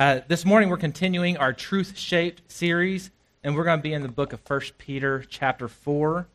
[0.00, 3.10] Uh, this morning we're continuing our truth shaped series,
[3.44, 6.26] and we're going to be in the book of 1 Peter, chapter 4.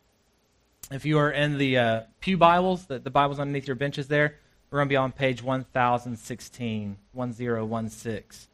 [0.91, 4.35] If you are in the uh, Pew Bibles, the, the Bibles underneath your benches there,
[4.69, 8.47] we're going to be on page 1016, 1016.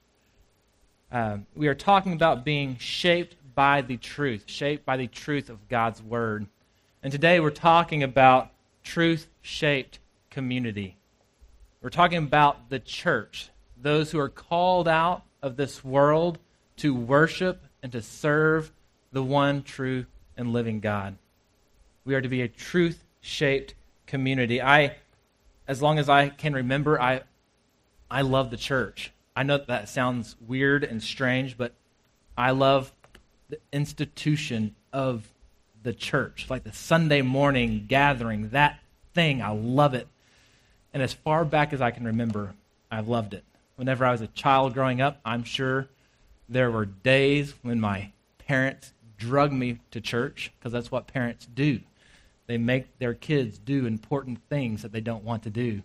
[1.12, 5.68] Uh, we are talking about being shaped by the truth, shaped by the truth of
[5.68, 6.48] God's Word.
[7.04, 8.52] And today we're talking about
[8.82, 10.00] truth shaped
[10.30, 10.96] community.
[11.82, 13.50] We're talking about the church,
[13.82, 16.38] those who are called out of this world
[16.78, 18.72] to worship and to serve
[19.12, 20.06] the one true
[20.38, 21.18] and living God.
[22.06, 24.62] We are to be a truth shaped community.
[24.62, 24.96] I,
[25.68, 27.22] as long as I can remember, I,
[28.10, 29.12] I love the church.
[29.36, 31.74] I know that, sounds weird and strange, but
[32.38, 32.92] I love
[33.50, 35.28] the institution of
[35.84, 38.80] the church, like the Sunday morning gathering, that
[39.14, 39.42] thing.
[39.42, 40.08] I love it.
[40.94, 42.54] And as far back as I can remember,
[42.90, 43.44] I've loved it.
[43.82, 45.88] Whenever I was a child growing up, I'm sure
[46.48, 51.80] there were days when my parents drug me to church because that's what parents do.
[52.46, 55.82] They make their kids do important things that they don't want to do.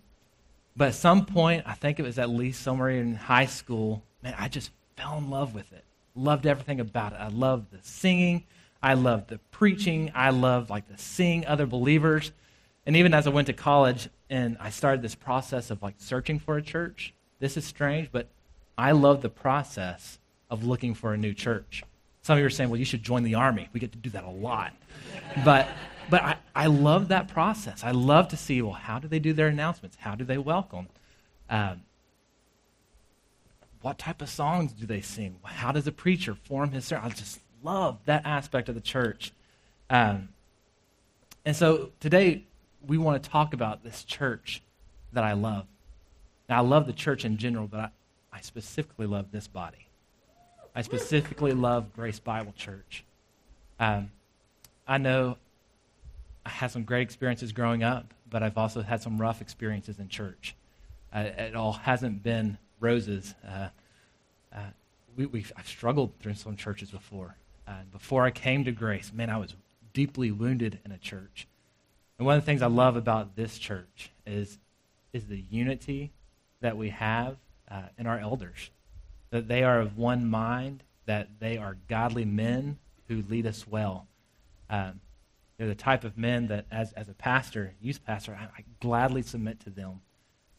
[0.77, 4.34] But at some point, I think it was at least somewhere in high school, man,
[4.36, 5.84] I just fell in love with it.
[6.14, 7.19] Loved everything about it.
[7.19, 8.44] I loved the singing.
[8.83, 10.12] I loved the preaching.
[10.14, 12.30] I loved like the seeing other believers.
[12.84, 16.39] And even as I went to college and I started this process of like searching
[16.39, 18.29] for a church, this is strange, but
[18.79, 20.19] I love the process
[20.51, 21.83] of looking for a new church.
[22.23, 23.69] Some of you are saying, well, you should join the army.
[23.73, 24.73] We get to do that a lot.
[25.45, 25.69] But,
[26.11, 27.84] but I, I love that process.
[27.84, 29.97] I love to see, well, how do they do their announcements?
[30.01, 30.89] How do they welcome?
[31.48, 31.83] Um,
[33.83, 35.37] what type of songs do they sing?
[35.45, 37.07] How does a preacher form his sermon?
[37.07, 39.33] I just love that aspect of the church.
[39.89, 40.31] Um,
[41.45, 42.45] and so today,
[42.84, 44.62] we want to talk about this church
[45.12, 45.67] that I love.
[46.48, 47.91] Now, I love the church in general, but I,
[48.33, 49.86] I specifically love this body.
[50.75, 53.05] I specifically love Grace Bible Church.
[53.80, 54.11] Um,
[54.86, 55.39] I know
[56.45, 60.08] I had some great experiences growing up, but I've also had some rough experiences in
[60.08, 60.55] church.
[61.14, 63.34] Uh, it all hasn't been roses.
[63.46, 63.68] Uh,
[64.55, 64.58] uh,
[65.17, 67.36] we, I've struggled through some churches before.
[67.67, 69.55] Uh, before I came to Grace, man, I was
[69.92, 71.48] deeply wounded in a church.
[72.18, 74.58] And one of the things I love about this church is,
[75.13, 76.13] is the unity
[76.61, 77.36] that we have
[77.70, 78.70] uh, in our elders.
[79.30, 82.78] That they are of one mind, that they are godly men
[83.08, 84.06] who lead us well.
[84.68, 85.00] Um,
[85.56, 89.22] they're the type of men that, as, as a pastor, youth pastor, I, I gladly
[89.22, 90.00] submit to them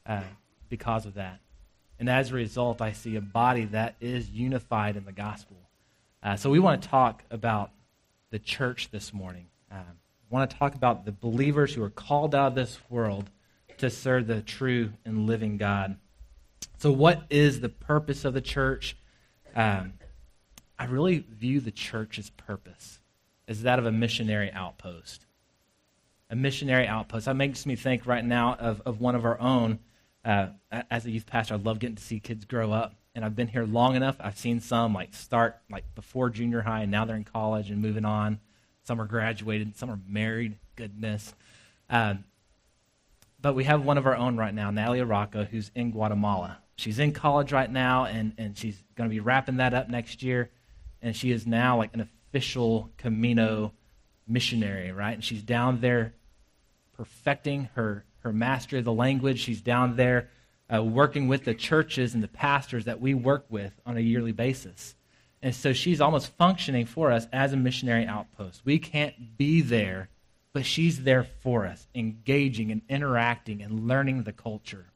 [0.06, 0.22] uh,
[0.70, 1.40] because of that.
[2.00, 5.58] And as a result, I see a body that is unified in the gospel.
[6.22, 7.72] Uh, so we want to talk about
[8.32, 9.48] the church this morning.
[9.72, 9.98] Um,
[10.30, 13.30] want to talk about the believers who are called out of this world
[13.78, 15.98] to serve the true and living God.
[16.78, 18.98] So, what is the purpose of the church?
[19.56, 19.94] Um,
[20.78, 23.00] I really view the church's purpose
[23.48, 25.26] as that of a missionary outpost.
[26.30, 27.26] A missionary outpost.
[27.26, 29.80] That makes me think right now of, of one of our own.
[30.26, 30.50] Uh,
[30.92, 32.96] as a youth pastor, I love getting to see kids grow up.
[33.16, 34.18] And I've been here long enough.
[34.20, 37.82] I've seen some like start like before junior high, and now they're in college and
[37.82, 38.40] moving on.
[38.84, 40.58] Some are graduated, some are married.
[40.76, 41.34] Goodness.
[41.90, 42.26] Um,
[43.48, 46.58] but we have one of our own right now, Natalia Rocco, who's in Guatemala.
[46.76, 50.22] She's in college right now, and, and she's going to be wrapping that up next
[50.22, 50.50] year.
[51.02, 53.72] And she is now like an official Camino
[54.28, 55.14] missionary, right?
[55.14, 56.14] And she's down there
[56.98, 59.40] perfecting her, her mastery of the language.
[59.40, 60.30] She's down there
[60.70, 64.34] uh, working with the churches and the pastors that we work with on a yearly
[64.34, 64.94] basis.
[65.42, 68.64] And so she's almost functioning for us as a missionary outpost.
[68.66, 70.10] We can't be there,
[70.58, 74.88] but she's there for us, engaging and interacting and learning the culture.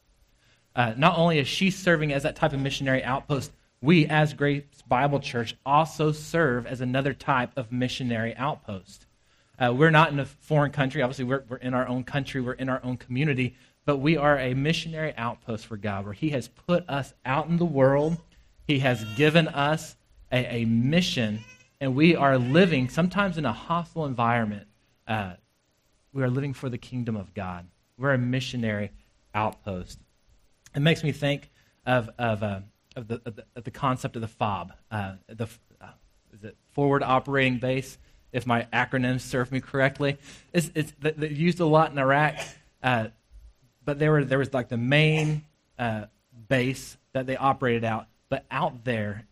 [0.76, 4.64] Uh, not only is she serving as that type of missionary outpost, we as Grace
[4.88, 9.06] Bible Church also serve as another type of missionary outpost.
[9.60, 11.04] Uh, we're not in a foreign country.
[11.04, 13.56] Obviously, we're, we're in our own country, we're in our own community,
[13.86, 17.58] but we are a missionary outpost for God where He has put us out in
[17.58, 18.18] the world.
[18.66, 19.96] He has given us
[20.32, 21.42] a, a mission,
[21.80, 24.66] and we are living sometimes in a hostile environment.
[25.08, 25.34] Uh,
[26.14, 27.68] we are living for the kingdom of God.
[27.98, 28.92] We're a missionary
[29.34, 30.00] outpost.
[30.76, 31.50] It makes me think
[31.86, 32.62] of, of, uh,
[32.96, 35.48] of, the, of, the, of the concept of the FOB, uh, the
[35.80, 35.88] uh,
[36.34, 37.98] is it forward operating base,
[38.32, 40.18] if my acronyms serve me correctly.
[40.54, 42.36] It's, it's used a lot in Iraq,
[42.82, 43.08] uh,
[43.84, 45.44] but there, were, there was like the main
[45.78, 46.06] uh,
[46.48, 48.08] base that they operated out.
[48.30, 49.26] But out there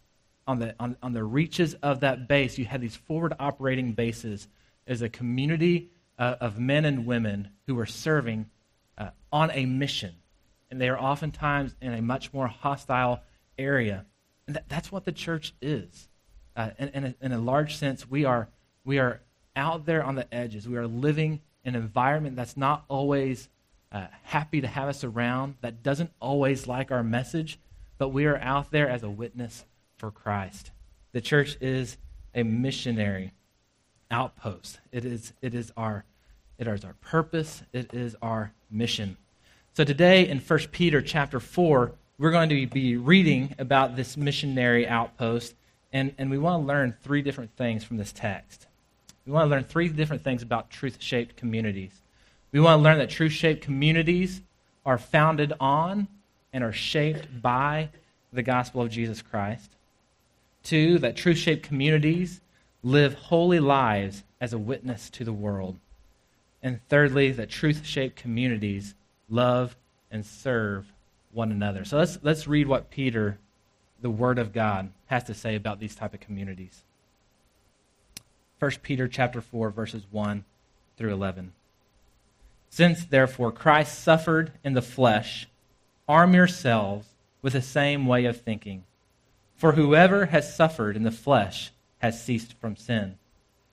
[0.45, 4.47] on the, on, on the reaches of that base, you had these forward operating bases
[4.87, 8.49] as a community uh, of men and women who are serving
[8.97, 10.13] uh, on a mission.
[10.69, 13.21] And they are oftentimes in a much more hostile
[13.57, 14.05] area.
[14.45, 16.09] And that, that's what the church is.
[16.55, 18.49] Uh, in, in, a, in a large sense, we are,
[18.83, 19.21] we are
[19.55, 20.67] out there on the edges.
[20.67, 23.49] We are living in an environment that's not always
[23.91, 27.59] uh, happy to have us around, that doesn't always like our message,
[27.97, 29.65] but we are out there as a witness
[29.97, 30.71] for Christ.
[31.11, 31.97] The church is
[32.35, 33.33] a missionary
[34.11, 34.79] outpost.
[34.91, 36.05] It is, it is, our,
[36.59, 39.17] it is our purpose, it is our mission.
[39.73, 44.85] So today in 1 Peter chapter 4, we're going to be reading about this missionary
[44.85, 45.55] outpost,
[45.93, 48.67] and, and we want to learn three different things from this text.
[49.25, 52.01] We want to learn three different things about truth shaped communities.
[52.51, 54.41] We want to learn that truth shaped communities
[54.85, 56.09] are founded on
[56.51, 57.89] and are shaped by
[58.33, 59.71] the gospel of Jesus Christ.
[60.63, 62.41] Two, that truth shaped communities
[62.83, 65.77] live holy lives as a witness to the world.
[66.61, 68.95] And thirdly, that truth shaped communities
[69.29, 69.75] love
[70.11, 70.91] and serve
[71.31, 71.85] one another.
[71.85, 73.37] So let's, let's read what Peter,
[74.01, 76.83] the Word of God, has to say about these type of communities.
[78.59, 80.43] 1 Peter chapter 4, verses 1
[80.97, 81.53] through 11.
[82.69, 85.47] Since, therefore, Christ suffered in the flesh,
[86.07, 87.07] arm yourselves
[87.41, 88.83] with the same way of thinking.
[89.55, 93.17] For whoever has suffered in the flesh has ceased from sin,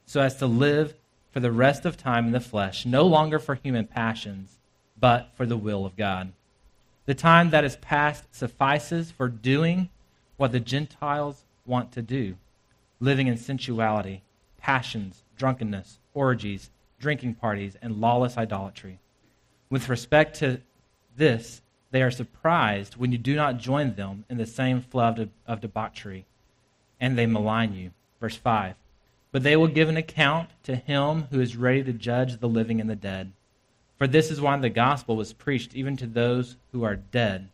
[0.04, 0.94] so as to live
[1.36, 4.56] for the rest of time in the flesh, no longer for human passions,
[4.98, 6.32] but for the will of God.
[7.04, 9.90] The time that is past suffices for doing
[10.38, 12.36] what the Gentiles want to do,
[13.00, 14.22] living in sensuality,
[14.56, 18.98] passions, drunkenness, orgies, drinking parties, and lawless idolatry.
[19.68, 20.62] With respect to
[21.18, 21.60] this,
[21.90, 25.60] they are surprised when you do not join them in the same flood of, of
[25.60, 26.24] debauchery,
[26.98, 27.90] and they malign you.
[28.22, 28.74] Verse 5
[29.36, 32.80] But they will give an account to him who is ready to judge the living
[32.80, 33.32] and the dead.
[33.98, 37.50] For this is why the gospel was preached even to those who are dead.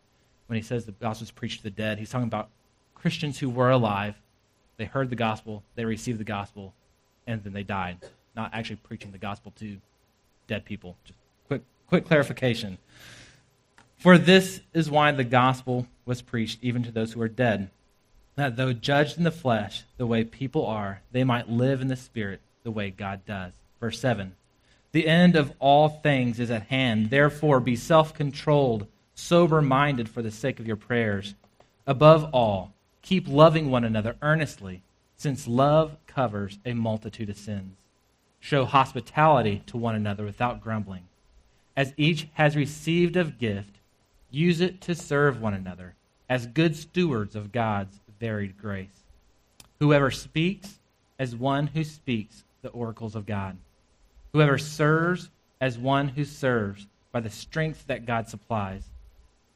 [0.47, 2.47] When he says the gospel was preached to the dead, he's talking about
[2.95, 4.15] Christians who were alive.
[4.77, 6.73] They heard the gospel, they received the gospel,
[7.27, 7.97] and then they died.
[8.33, 9.75] Not actually preaching the gospel to
[10.47, 10.95] dead people.
[11.03, 12.77] Just quick, quick clarification.
[13.97, 17.69] For this is why the gospel was preached even to those who are dead
[18.35, 21.95] that though judged in the flesh the way people are, they might live in the
[21.95, 23.53] spirit the way God does.
[23.79, 24.33] Verse 7
[24.91, 27.09] The end of all things is at hand.
[27.09, 31.35] Therefore, be self controlled, sober minded for the sake of your prayers.
[31.85, 34.81] Above all, keep loving one another earnestly,
[35.17, 37.77] since love covers a multitude of sins.
[38.39, 41.03] Show hospitality to one another without grumbling.
[41.75, 43.79] As each has received a gift,
[44.31, 45.95] use it to serve one another
[46.29, 49.03] as good stewards of God's varied grace.
[49.81, 50.79] Whoever speaks,
[51.19, 53.57] as one who speaks the oracles of God.
[54.31, 55.29] Whoever serves,
[55.59, 58.83] as one who serves by the strength that God supplies,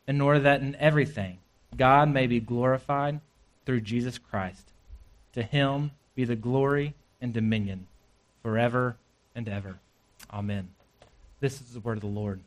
[0.05, 1.37] in order that in everything
[1.77, 3.21] God may be glorified
[3.65, 4.67] through Jesus Christ.
[5.35, 7.87] To him be the glory and dominion
[8.43, 8.97] forever
[9.33, 9.79] and ever.
[10.29, 10.67] Amen.
[11.39, 12.41] This is the word of the Lord.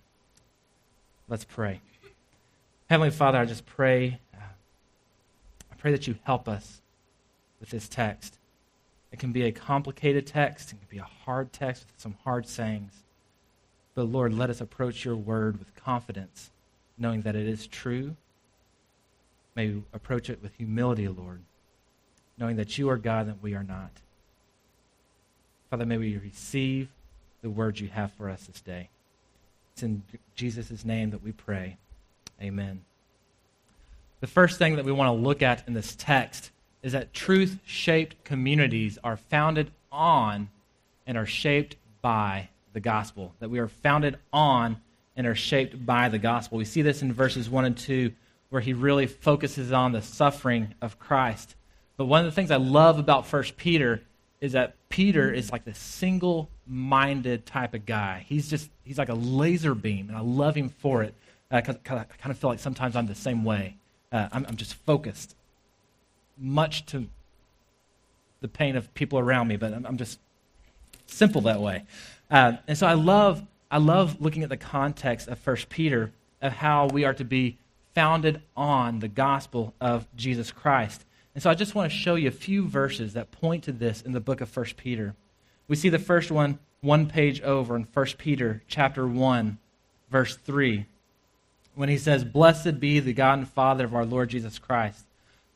[1.29, 1.81] Let's pray.
[2.91, 4.19] Heavenly Father, I just pray
[5.81, 6.83] pray that you help us
[7.59, 8.39] with this text.
[9.13, 12.47] It can be a complicated text, it can be a hard text with some hard
[12.47, 13.03] sayings.
[13.95, 16.51] But Lord, let us approach your word with confidence,
[16.97, 18.17] knowing that it is true.
[19.57, 21.41] May we approach it with humility, Lord,
[22.39, 23.91] knowing that you are God and we are not.
[25.71, 26.89] Father, may we receive
[27.43, 28.91] the word you have for us this day.
[29.73, 30.03] It's in
[30.35, 31.79] Jesus' name that we pray.
[32.41, 32.83] Amen.
[34.21, 36.51] The first thing that we want to look at in this text
[36.83, 40.51] is that truth shaped communities are founded on
[41.07, 43.35] and are shaped by the gospel.
[43.41, 44.77] That we are founded on
[45.17, 46.59] and are shaped by the gospel.
[46.59, 48.13] We see this in verses 1 and 2,
[48.51, 51.55] where he really focuses on the suffering of Christ.
[51.97, 54.03] But one of the things I love about First Peter
[54.41, 58.25] is that Peter is like the single minded type of guy.
[58.29, 61.15] He's just, he's like a laser beam, and I love him for it.
[61.51, 63.77] I kind of feel like sometimes I'm the same way.
[64.13, 65.37] Uh, I'm, I'm just focused,
[66.37, 67.07] much to
[68.41, 70.19] the pain of people around me, but I'm, I'm just
[71.07, 71.85] simple that way.
[72.31, 76.53] Uh, and so I love, I love looking at the context of First Peter of
[76.53, 77.59] how we are to be
[77.95, 81.05] founded on the gospel of Jesus Christ.
[81.35, 84.03] And so I just want to show you a few verses that point to this
[84.03, 85.15] in the book of First Peter.
[85.69, 89.59] We see the first one one page over in First Peter chapter 1
[90.11, 90.87] verse 3
[91.81, 95.07] when he says, Blessed be the God and Father of our Lord Jesus Christ.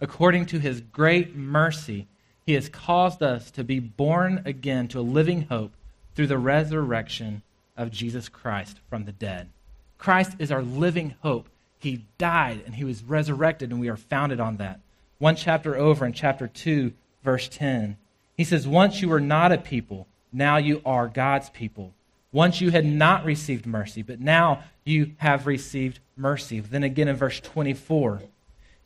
[0.00, 2.06] According to his great mercy,
[2.46, 5.72] he has caused us to be born again to a living hope
[6.14, 7.42] through the resurrection
[7.76, 9.50] of Jesus Christ from the dead.
[9.98, 11.50] Christ is our living hope.
[11.78, 14.80] He died and he was resurrected, and we are founded on that.
[15.18, 17.98] one chapter over in chapter 2, verse 10.
[18.34, 21.92] He says, Once you were not a people, now you are God's people.
[22.34, 26.58] Once you had not received mercy, but now you have received mercy.
[26.58, 28.22] Then again in verse 24,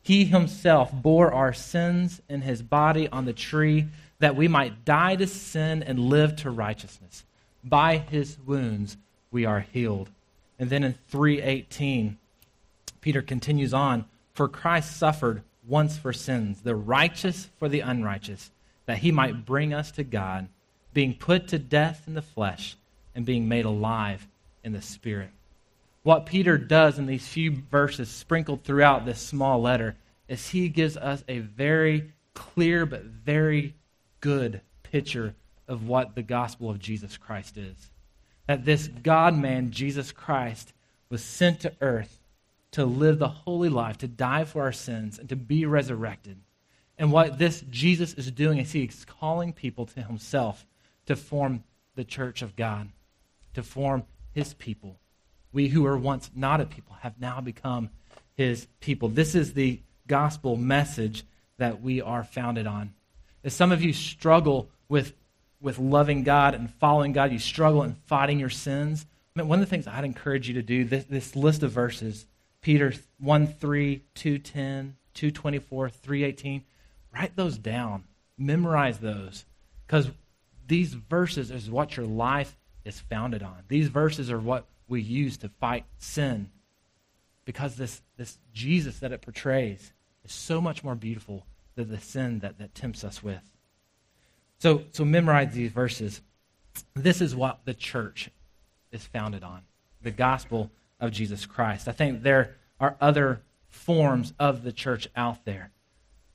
[0.03, 3.87] He himself bore our sins in his body on the tree
[4.19, 7.25] that we might die to sin and live to righteousness.
[7.63, 8.97] By his wounds
[9.31, 10.11] we are healed.
[10.59, 12.19] And then in 318,
[13.01, 18.51] Peter continues on, For Christ suffered once for sins, the righteous for the unrighteous,
[18.85, 20.49] that he might bring us to God,
[20.93, 22.75] being put to death in the flesh
[23.19, 24.25] and being made alive
[24.63, 25.29] in the spirit.
[26.03, 29.97] What Peter does in these few verses sprinkled throughout this small letter
[30.29, 33.75] is he gives us a very clear but very
[34.21, 35.35] good picture
[35.67, 37.91] of what the gospel of Jesus Christ is.
[38.47, 40.71] That this God man, Jesus Christ,
[41.09, 42.21] was sent to earth
[42.71, 46.37] to live the holy life, to die for our sins, and to be resurrected.
[46.97, 50.65] And what this Jesus is doing is he's calling people to himself
[51.07, 52.87] to form the church of God,
[53.53, 54.99] to form his people.
[55.51, 57.89] We who were once not a people have now become
[58.35, 59.09] his people.
[59.09, 61.23] This is the gospel message
[61.57, 62.93] that we are founded on.
[63.43, 65.13] As some of you struggle with,
[65.61, 69.05] with loving God and following God, you struggle in fighting your sins.
[69.35, 71.71] I mean, one of the things I'd encourage you to do, this, this list of
[71.71, 72.25] verses,
[72.61, 76.63] Peter 1 3, 2 10, 2 24, 3 18,
[77.13, 78.05] write those down.
[78.37, 79.45] Memorize those.
[79.85, 80.09] Because
[80.67, 83.57] these verses is what your life is founded on.
[83.67, 86.49] These verses are what we use to fight sin.
[87.45, 89.91] Because this, this Jesus that it portrays
[90.23, 91.45] is so much more beautiful
[91.75, 93.41] than the sin that, that tempts us with.
[94.59, 96.21] So, so memorize these verses.
[96.93, 98.29] This is what the church
[98.91, 99.61] is founded on
[100.01, 101.87] the gospel of Jesus Christ.
[101.87, 105.71] I think there are other forms of the church out there.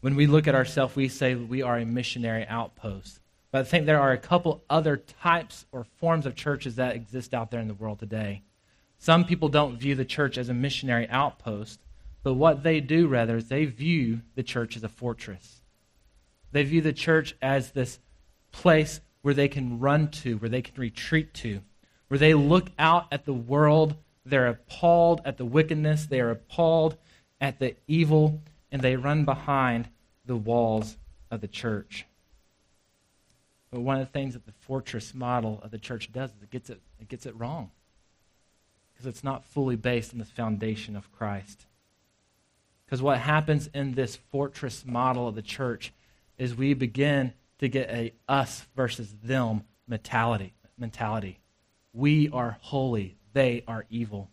[0.01, 3.21] When we look at ourselves, we say we are a missionary outpost.
[3.55, 7.33] But I think there are a couple other types or forms of churches that exist
[7.33, 8.43] out there in the world today.
[8.99, 11.79] Some people don't view the church as a missionary outpost,
[12.25, 15.61] but what they do, rather, is they view the church as a fortress.
[16.51, 18.01] They view the church as this
[18.51, 21.61] place where they can run to, where they can retreat to,
[22.09, 23.95] where they look out at the world
[24.27, 26.97] they're appalled at the wickedness, they are appalled
[27.41, 28.43] at the evil,
[28.73, 29.91] and they run behind
[30.27, 30.97] the walls
[31.31, 32.05] of the church.
[33.75, 36.51] But one of the things that the fortress model of the church does is it
[36.51, 37.73] gets it, it, gets it wrong.
[38.93, 41.67] Because it's not fully based on the foundation of Christ.
[42.87, 45.93] Because what happens in this fortress model of the church
[46.39, 50.55] is we begin to get a us versus them mentality.
[50.79, 51.41] mentality.
[51.93, 54.31] We are holy they are evil.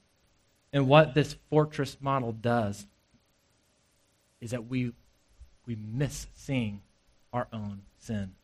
[0.72, 2.86] And what this fortress model does
[4.40, 4.94] is that we,
[5.66, 6.84] we miss seeing
[7.34, 8.36] our own sin.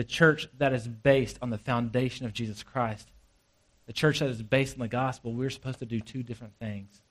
[0.00, 3.10] The church that is based on the foundation of Jesus Christ,
[3.84, 7.02] the church that is based on the gospel, we're supposed to do two different things.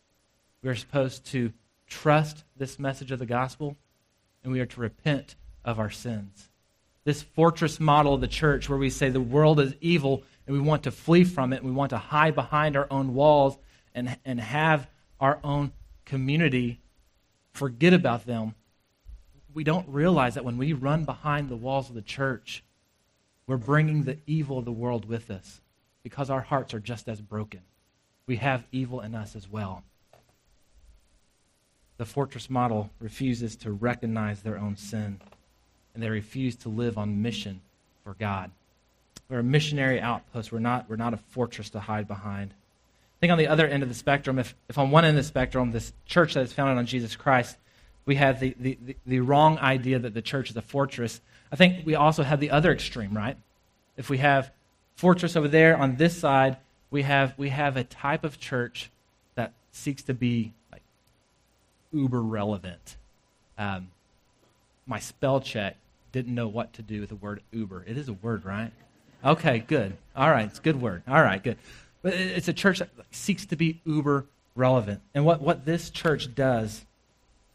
[0.64, 1.54] We're supposed to
[1.86, 3.78] trust this message of the gospel,
[4.44, 6.50] and we are to repent of our sins.
[7.04, 10.60] This fortress model of the church, where we say the world is evil and we
[10.60, 11.64] want to flee from it.
[11.64, 13.56] We want to hide behind our own walls
[13.94, 14.88] and, and have
[15.20, 15.74] our own
[16.06, 16.82] community
[17.52, 18.56] forget about them.
[19.54, 22.64] We don't realize that when we run behind the walls of the church,
[23.50, 25.60] we're bringing the evil of the world with us
[26.04, 27.62] because our hearts are just as broken.
[28.28, 29.82] We have evil in us as well.
[31.98, 35.20] The fortress model refuses to recognize their own sin,
[35.96, 37.62] and they refuse to live on mission
[38.04, 38.52] for God.
[39.30, 40.52] We're a missionary outpost.
[40.52, 42.52] We're not, we're not a fortress to hide behind.
[42.52, 45.24] I think on the other end of the spectrum, if, if on one end of
[45.24, 47.58] the spectrum, this church that is founded on Jesus Christ,
[48.06, 51.20] we have the, the, the, the wrong idea that the church is a fortress,
[51.52, 53.38] I think we also have the other extreme, right?
[53.98, 54.52] If we have
[54.96, 56.58] fortress over there on this side,
[56.92, 58.92] we have, we have a type of church
[59.36, 60.82] that seeks to be like
[61.94, 62.98] uber relevant.
[63.58, 63.90] Um,
[64.86, 65.78] my spell check
[66.12, 67.84] didn't know what to do with the word uber.
[67.88, 68.72] It is a word, right?
[69.24, 69.96] Okay, good.
[70.16, 71.04] All right, it's a good word.
[71.08, 71.58] All right, good.
[72.02, 74.26] But it's a church that seeks to be uber
[74.56, 75.02] relevant.
[75.14, 76.86] And what, what this church does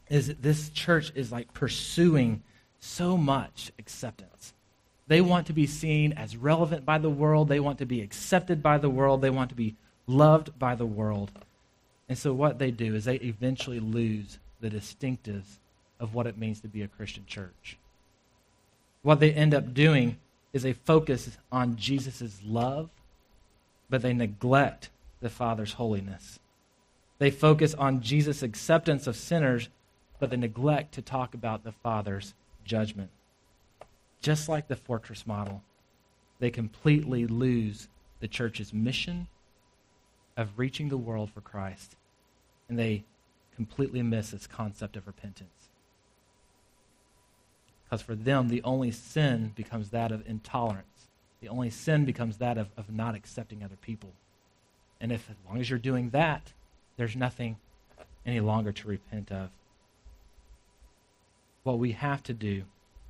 [0.09, 2.43] is this church is like pursuing
[2.85, 4.53] so much acceptance.
[5.07, 7.49] They want to be seen as relevant by the world.
[7.49, 9.21] They want to be accepted by the world.
[9.21, 9.77] They want to be
[10.07, 11.31] loved by the world.
[12.09, 15.59] And so what they do is they eventually lose the distinctives
[15.99, 17.79] of what it means to be a Christian church.
[19.03, 20.19] What they end up doing
[20.53, 22.91] is they focus on Jesus' love,
[23.91, 26.39] but they neglect the Father's holiness.
[27.19, 29.69] They focus on Jesus' acceptance of sinners,
[30.19, 33.11] but they neglect to talk about the Father's judgment.
[34.21, 35.63] Just like the fortress model,
[36.39, 37.89] they completely lose
[38.21, 39.29] the church's mission
[40.37, 41.97] of reaching the world for Christ,
[42.69, 43.05] and they
[43.55, 45.69] completely miss this concept of repentance.
[47.85, 51.09] Because for them, the only sin becomes that of intolerance.
[51.41, 54.11] The only sin becomes that of, of not accepting other people.
[55.01, 56.53] And if, as long as you're doing that,
[56.97, 57.57] there's nothing
[58.25, 59.51] any longer to repent of.
[61.65, 62.63] What we have to do,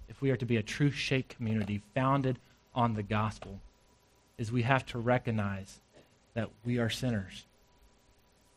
[0.08, 2.38] if we are to be a true shake community founded
[2.74, 3.60] on the gospel,
[4.38, 5.80] is we have to recognize
[6.34, 7.44] that we are sinners.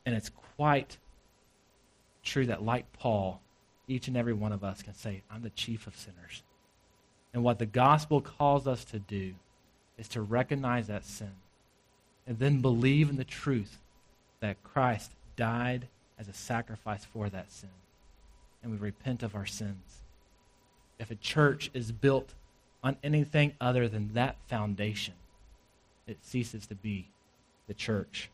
[0.05, 0.97] And it's quite
[2.23, 3.41] true that, like Paul,
[3.87, 6.43] each and every one of us can say, I'm the chief of sinners.
[7.33, 9.33] And what the gospel calls us to do
[9.97, 11.33] is to recognize that sin
[12.25, 13.77] and then believe in the truth
[14.39, 15.87] that Christ died
[16.19, 17.69] as a sacrifice for that sin.
[18.67, 20.01] And we repent of our sins.
[20.99, 22.33] If a church is built
[22.83, 25.13] on anything other than that foundation,
[26.05, 27.07] it ceases to be
[27.67, 28.29] the church.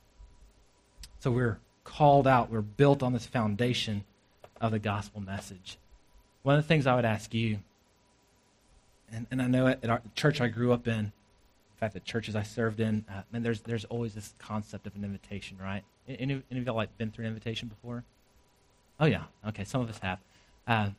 [1.19, 4.05] So we're called out, we're built on this foundation
[4.59, 5.77] of the gospel message.
[6.41, 7.59] One of the things I would ask you,
[9.11, 11.11] and, and I know at, our church I grew up in, in
[11.77, 15.03] fact, the churches I served in, uh, and there's, there's always this concept of an
[15.03, 15.83] invitation, right?
[16.07, 18.03] Any, any of y'all like been through an invitation before?
[18.99, 19.23] Oh, yeah.
[19.47, 20.19] Okay, some of us have.
[20.67, 20.89] Uh,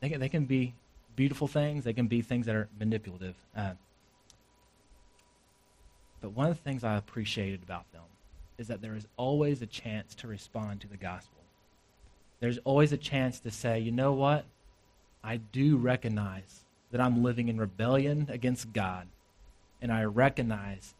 [0.00, 0.74] they, can, they can be
[1.16, 3.36] beautiful things, they can be things that are manipulative.
[3.56, 3.72] Uh,
[6.20, 8.02] but one of the things I appreciated about them
[8.58, 11.42] is that there is always a chance to respond to the gospel.
[12.40, 14.44] There's always a chance to say, you know what?
[15.22, 19.06] I do recognize that I'm living in rebellion against God,
[19.80, 20.94] and I recognize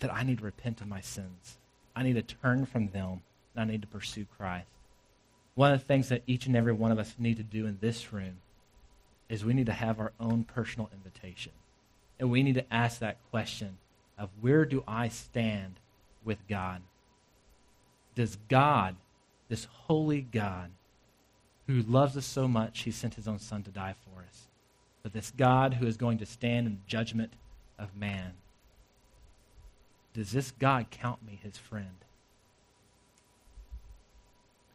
[0.00, 1.58] that I need to repent of my sins.
[1.96, 3.22] I need to turn from them,
[3.54, 4.68] and I need to pursue Christ.
[5.54, 7.78] One of the things that each and every one of us need to do in
[7.80, 8.38] this room
[9.28, 11.52] is we need to have our own personal invitation.
[12.18, 13.78] And we need to ask that question
[14.18, 15.74] of where do I stand
[16.24, 16.82] with God?
[18.14, 18.96] Does God,
[19.48, 20.70] this holy God,
[21.66, 24.48] who loves us so much, he sent his own son to die for us,
[25.02, 27.32] but this God who is going to stand in judgment
[27.78, 28.34] of man,
[30.12, 32.03] does this God count me his friend?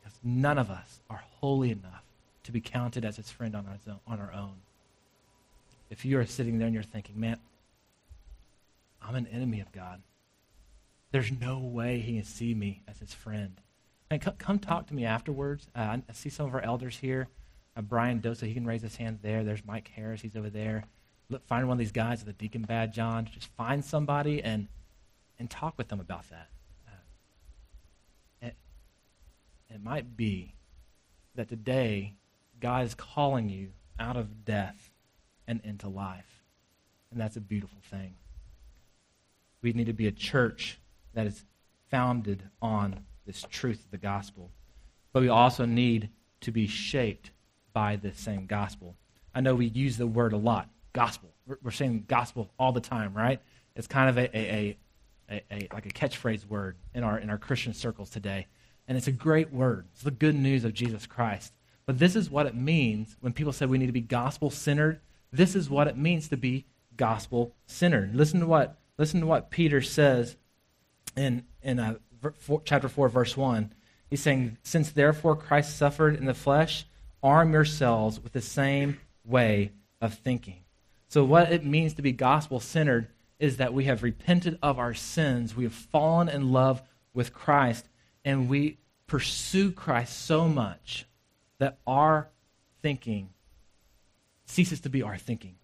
[0.09, 2.03] Because none of us are holy enough
[2.43, 3.65] to be counted as his friend on
[4.07, 4.55] our own.
[5.89, 7.37] If you are sitting there and you're thinking, man,
[9.01, 10.01] I'm an enemy of God.
[11.11, 13.53] There's no way he can see me as his friend.
[14.09, 15.67] And come, come talk to me afterwards.
[15.75, 17.27] Uh, I see some of our elders here.
[17.77, 19.43] Uh, Brian Dosa, he can raise his hand there.
[19.43, 20.85] There's Mike Harris, he's over there.
[21.29, 23.25] Look, find one of these guys with a deacon badge on.
[23.25, 24.67] Just find somebody and
[25.37, 26.49] and talk with them about that.
[26.87, 28.55] Uh, it,
[29.69, 30.55] it might be
[31.35, 32.15] that today
[32.59, 34.91] God is calling you out of death
[35.47, 36.43] and into life,
[37.11, 38.15] and that's a beautiful thing.
[39.61, 40.79] We need to be a church
[41.13, 41.43] that is
[41.89, 44.51] founded on this truth of the gospel.
[45.11, 46.09] But we also need
[46.41, 47.31] to be shaped
[47.73, 48.95] by the same gospel.
[49.33, 51.29] I know we use the word a lot gospel.
[51.63, 53.41] We're, saying gospel all the time, right?
[53.75, 54.77] It's kind of a, a,
[55.29, 58.47] a, a, like a catchphrase word in our, in our Christian circles today.
[58.89, 59.85] And it's a great word.
[59.93, 61.53] It's the good news of Jesus Christ.
[61.85, 64.99] But this is what it means when people say we need to be gospel centered.
[65.31, 66.65] This is what it means to be
[66.97, 68.13] gospel centered.
[68.13, 70.35] Listen to what Listen to what Peter says
[71.15, 71.95] in, in uh,
[72.37, 73.71] four, chapter 4, verse 1.
[74.09, 76.85] He's saying, Since therefore Christ suffered in the flesh,
[77.23, 79.71] arm yourselves with the same way
[80.01, 80.65] of thinking.
[81.07, 83.07] So, what it means to be gospel centered
[83.39, 86.81] is that we have repented of our sins, we have fallen in love
[87.13, 87.87] with Christ,
[88.29, 91.07] and we pursue Christ so much
[91.57, 92.29] that our
[92.83, 93.29] thinking
[94.45, 95.55] ceases to be our thinking.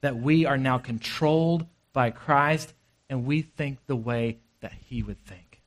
[0.00, 2.72] That we are now controlled by Christ
[3.10, 5.60] and we think the way that he would think.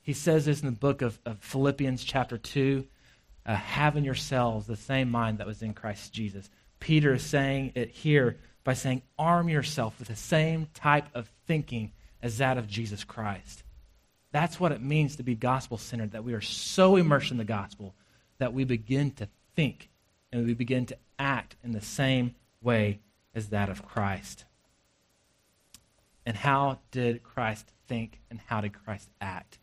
[0.00, 2.86] He says this in the book of, of Philippians, chapter 2
[3.44, 6.48] uh, have in yourselves the same mind that was in Christ Jesus.
[6.78, 11.90] Peter is saying it here by saying, arm yourself with the same type of thinking
[12.22, 13.64] as that of Jesus Christ.
[14.32, 17.44] That's what it means to be gospel centered, that we are so immersed in the
[17.44, 17.94] gospel
[18.38, 19.90] that we begin to think
[20.32, 23.00] and we begin to act in the same way
[23.34, 24.44] as that of Christ.
[26.24, 29.58] And how did Christ think and how did Christ act?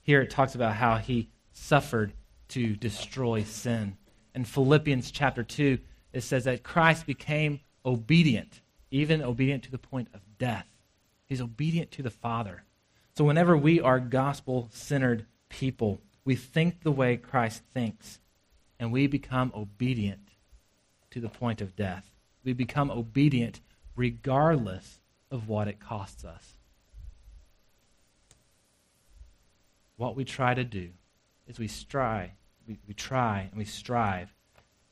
[0.00, 2.12] Here it talks about how he suffered
[2.48, 3.96] to destroy sin.
[4.34, 5.78] In Philippians chapter 2,
[6.12, 10.66] it says that Christ became obedient, even obedient to the point of death.
[11.26, 12.64] He's obedient to the Father.
[13.18, 18.20] So whenever we are gospel centered people, we think the way Christ thinks.
[18.78, 20.28] and we become obedient
[21.10, 22.12] to the point of death.
[22.44, 23.60] We become obedient
[23.96, 25.00] regardless
[25.32, 26.58] of what it costs us.
[29.96, 30.90] What we try to do
[31.48, 32.30] is we strive,
[32.68, 34.32] we, we try and we strive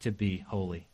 [0.00, 0.88] to be holy.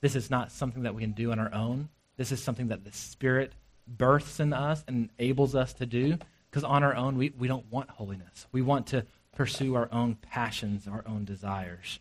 [0.00, 1.88] This is not something that we can do on our own.
[2.16, 3.52] This is something that the Spirit
[3.88, 6.18] births in us and enables us to do.
[6.52, 8.46] Because on our own, we, we don't want holiness.
[8.52, 11.98] We want to pursue our own passions, our own desires.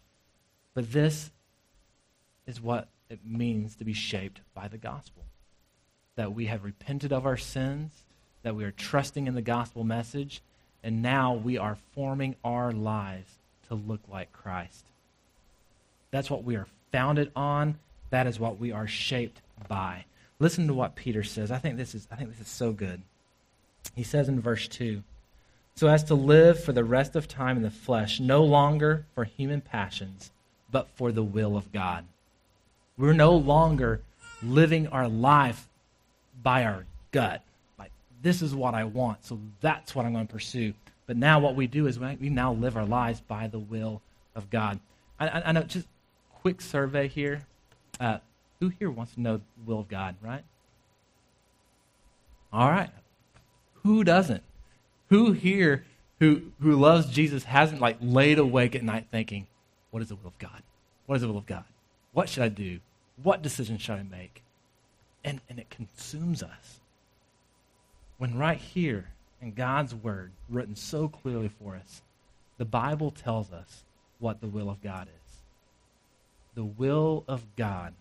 [0.73, 1.31] But this
[2.45, 5.23] is what it means to be shaped by the gospel.
[6.17, 7.93] That we have repented of our sins,
[8.43, 10.41] that we are trusting in the gospel message,
[10.83, 13.37] and now we are forming our lives
[13.69, 14.83] to look like Christ.
[16.09, 17.77] That's what we are founded on.
[18.09, 20.03] That is what we are shaped by.
[20.39, 21.51] Listen to what Peter says.
[21.51, 23.01] I think this is I think this is so good.
[23.95, 25.03] He says in verse 2,
[25.75, 29.23] so as to live for the rest of time in the flesh, no longer for
[29.23, 30.31] human passions,
[30.71, 32.05] but for the will of God.
[32.97, 34.01] We're no longer
[34.43, 35.67] living our life
[36.41, 37.41] by our gut.
[37.79, 37.91] Like,
[38.21, 40.73] this is what I want, so that's what I'm going to pursue.
[41.07, 44.01] But now what we do is we now live our lives by the will
[44.35, 44.79] of God.
[45.19, 45.87] I, I, know, just
[46.41, 47.45] quick survey here.
[47.99, 48.19] Uh,
[48.59, 50.43] who here wants to know the will of God, right?
[52.53, 52.89] All right.
[53.83, 54.43] Who doesn't?
[55.09, 55.83] Who here
[56.21, 59.47] who, who loves Jesus hasn't like laid awake at night thinking,
[59.89, 60.61] what is the will of God?
[61.07, 61.63] What is the will of God?
[62.13, 62.79] What should I do?
[63.23, 64.43] What decision should I make?
[65.23, 66.79] And, and it consumes us.
[68.19, 69.07] When right here
[69.41, 72.03] in God's Word, written so clearly for us,
[72.59, 73.83] the Bible tells us
[74.19, 75.31] what the will of God is.
[76.53, 77.95] The will of God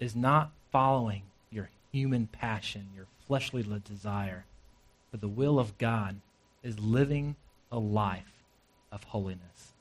[0.00, 4.44] is not following your human passion, your fleshly desire,
[5.12, 6.16] but the will of God
[6.64, 7.36] is living
[7.70, 8.42] a life
[8.90, 9.74] of holiness.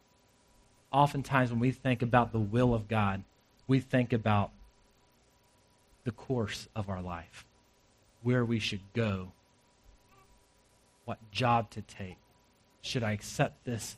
[0.92, 3.24] Oftentimes, when we think about the will of God,
[3.68, 4.52] we think about
[6.04, 7.46] the course of our life,
[8.22, 9.32] where we should go,
[11.06, 12.18] what job to take.
[12.82, 13.98] Should I accept this,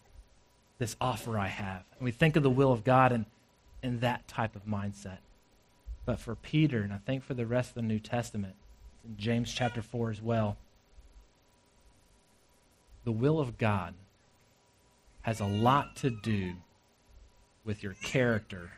[0.77, 1.83] this offer I have?
[1.97, 3.25] And we think of the will of God in,
[3.81, 5.19] in that type of mindset.
[6.05, 8.55] But for Peter, and I think for the rest of the New Testament,
[9.05, 10.57] in James chapter 4 as well,
[13.03, 13.93] the will of God
[15.21, 16.53] has a lot to do
[17.65, 18.71] with your character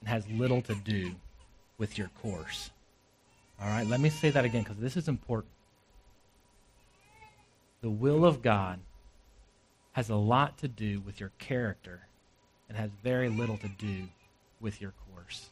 [0.00, 1.14] and has little to do
[1.78, 2.70] with your course.
[3.60, 5.52] All right, let me say that again because this is important.
[7.80, 8.80] The will of God
[9.92, 12.06] has a lot to do with your character
[12.68, 14.08] and has very little to do
[14.60, 15.50] with your course.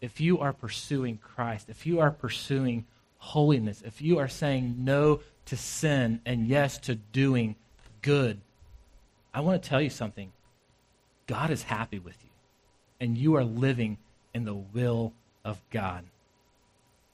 [0.00, 2.86] If you are pursuing Christ, if you are pursuing
[3.24, 7.56] holiness, if you are saying no to sin and yes to doing
[8.02, 8.40] good,
[9.32, 10.30] I want to tell you something.
[11.26, 12.30] God is happy with you,
[13.00, 13.96] and you are living
[14.34, 16.04] in the will of God.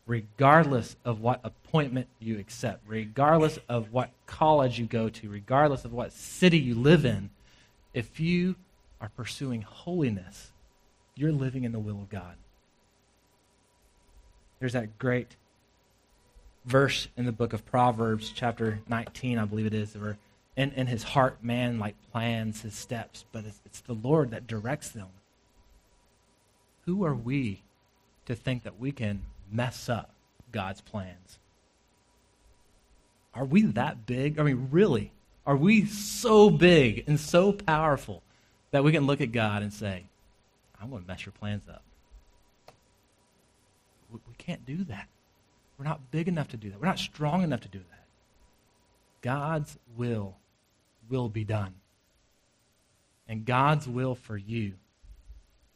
[0.07, 5.93] Regardless of what appointment you accept, regardless of what college you go to, regardless of
[5.93, 7.31] what city you live in,
[7.95, 8.57] if you
[9.01, 10.51] are pursuing holiness,
[11.15, 12.35] you're living in the will of God.
[14.59, 15.37] There's that great
[16.71, 20.17] verse in the book of Proverbs, chapter 19, I believe it is, where
[20.57, 24.47] in, in his heart, man like plans his steps, but it's, it's the Lord that
[24.47, 25.09] directs them.
[26.87, 27.63] Who are we
[28.27, 30.15] to think that we can mess up
[30.53, 31.39] God's plans?
[33.35, 34.39] Are we that big?
[34.39, 35.11] I mean, really?
[35.47, 38.23] Are we so big and so powerful
[38.71, 40.05] that we can look at God and say,
[40.81, 41.83] I'm going to mess your plans up?
[44.13, 45.09] We, we can't do that.
[45.81, 46.79] We're not big enough to do that.
[46.79, 48.05] We're not strong enough to do that.
[49.23, 50.37] God's will
[51.09, 51.73] will be done.
[53.27, 54.75] And God's will for you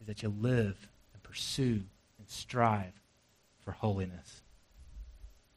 [0.02, 1.80] is that you live and pursue
[2.18, 2.92] and strive
[3.64, 4.42] for holiness.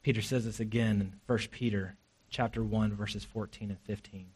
[0.01, 1.95] Peter says this again in 1 Peter
[2.29, 4.27] chapter 1 verses 14 and 15.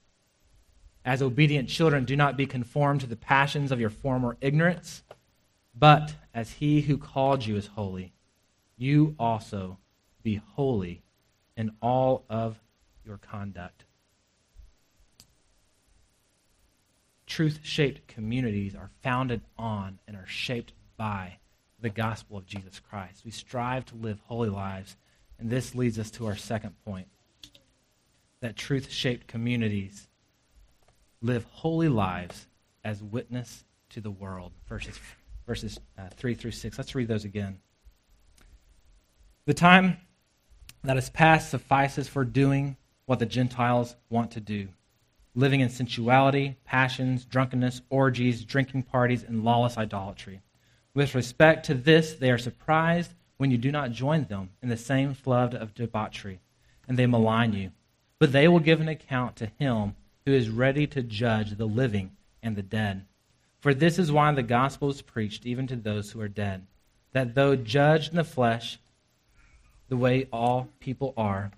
[1.06, 5.04] As obedient children, do not be conformed to the passions of your former ignorance,
[5.74, 8.12] but as he who called you is holy,
[8.78, 9.78] you also
[10.24, 11.02] be holy
[11.58, 12.60] in all of
[13.06, 13.86] your conduct.
[17.28, 21.38] Truth shaped communities are founded on and are shaped by
[21.80, 23.24] the gospel of Jesus Christ.
[23.26, 24.98] We strive to live holy lives,
[25.40, 27.08] and this leads us to our second point
[28.42, 30.08] that truth shaped communities
[31.22, 32.48] live holy lives
[32.84, 34.52] as witness to the world.
[34.68, 35.00] Verses,
[35.46, 36.78] verses uh, 3 through 6.
[36.78, 37.60] Let's read those again.
[39.46, 39.98] The time
[40.84, 44.70] that is past suffices for doing what the Gentiles want to do.
[45.36, 50.41] living in sensuality, passions, drunkenness, orgies, drinking parties, and lawless idolatry.
[50.94, 54.78] With respect to this, they are surprised when you do not join them in the
[54.78, 56.41] same flood of debauchery,
[56.88, 57.72] and they malign you.
[58.20, 62.12] But they will give an account to him who is ready to judge the living
[62.44, 63.06] and the dead.
[63.60, 66.67] For this is why the gospel is preached even to those who are dead,
[67.13, 68.80] that though judged in the flesh
[69.91, 71.51] the way all people are,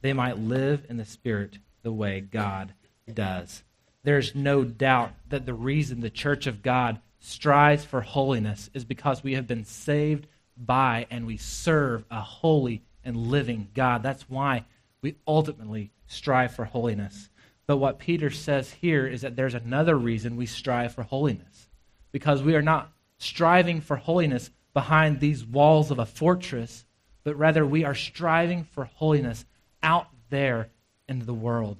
[0.00, 2.74] they might live in the spirit the way God
[3.14, 3.62] does.
[4.02, 9.22] There's no doubt that the reason the church of God strives for holiness is because
[9.22, 14.02] we have been saved by and we serve a holy and living God.
[14.02, 14.64] That's why
[15.00, 17.30] we ultimately strive for holiness.
[17.68, 21.68] But what Peter says here is that there's another reason we strive for holiness.
[22.10, 26.84] Because we are not striving for holiness behind these walls of a fortress,
[27.24, 29.44] but rather we are striving for holiness
[29.82, 30.68] out there
[31.08, 31.78] in the world.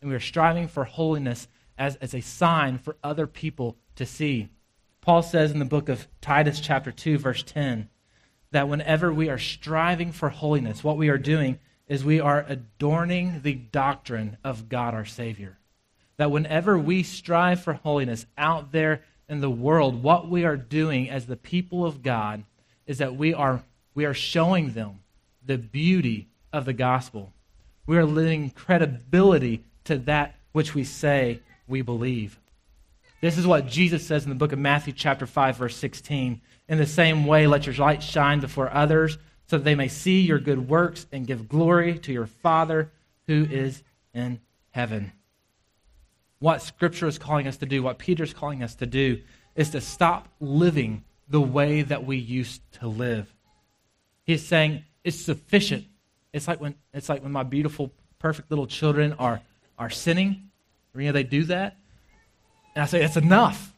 [0.00, 1.48] And we are striving for holiness
[1.78, 4.48] as, as a sign for other people to see.
[5.00, 7.88] Paul says in the book of Titus, chapter 2, verse 10,
[8.52, 13.40] that whenever we are striving for holiness, what we are doing is we are adorning
[13.42, 15.58] the doctrine of God our Savior.
[16.18, 21.08] That whenever we strive for holiness out there in the world, what we are doing
[21.08, 22.44] as the people of God
[22.86, 23.62] is that we are,
[24.00, 25.00] we are showing them
[25.44, 27.34] the beauty of the gospel.
[27.84, 32.40] We are lending credibility to that which we say we believe.
[33.20, 36.40] This is what Jesus says in the book of Matthew, chapter 5, verse 16.
[36.66, 40.22] In the same way, let your light shine before others, so that they may see
[40.22, 42.90] your good works and give glory to your Father
[43.26, 43.82] who is
[44.14, 45.12] in heaven.
[46.38, 49.20] What Scripture is calling us to do, what Peter's calling us to do,
[49.54, 53.30] is to stop living the way that we used to live.
[54.30, 55.86] He's saying it's sufficient.
[56.32, 57.90] It's like when it's like when my beautiful,
[58.20, 59.40] perfect little children are
[59.76, 60.50] are sinning.
[60.94, 61.76] You know, they do that.
[62.76, 63.72] And I say, it's enough.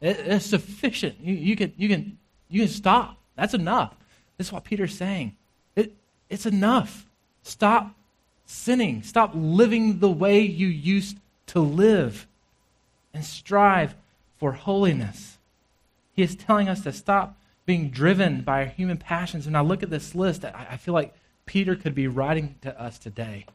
[0.00, 1.20] It, it's sufficient.
[1.20, 2.18] You, you, can, you, can,
[2.48, 3.16] you can stop.
[3.36, 3.94] That's enough.
[4.36, 5.36] This is what Peter's saying.
[5.76, 5.94] It,
[6.28, 7.06] it's enough.
[7.44, 7.94] Stop
[8.44, 9.04] sinning.
[9.04, 12.26] Stop living the way you used to live
[13.14, 13.94] and strive
[14.36, 15.38] for holiness.
[16.12, 19.44] He is telling us to stop being driven by our human passions.
[19.44, 22.80] When I look at this list, I, I feel like Peter could be writing to
[22.80, 23.46] us today.